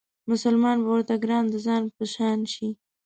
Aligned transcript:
مسلمان 0.31 0.77
به 0.83 0.89
ورته 0.91 1.15
ګران 1.23 1.45
د 1.49 1.55
ځان 1.65 1.83
په 1.95 2.03
شان 2.13 2.39
شي 2.53 2.67